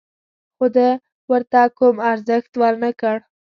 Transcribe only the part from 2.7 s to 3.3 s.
نه کړ.